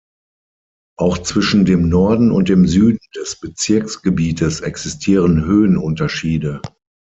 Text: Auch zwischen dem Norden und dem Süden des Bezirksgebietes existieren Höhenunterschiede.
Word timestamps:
Auch 0.97 1.19
zwischen 1.19 1.63
dem 1.63 1.87
Norden 1.87 2.31
und 2.31 2.49
dem 2.49 2.65
Süden 2.65 2.97
des 3.15 3.39
Bezirksgebietes 3.39 4.61
existieren 4.61 5.45
Höhenunterschiede. 5.45 6.59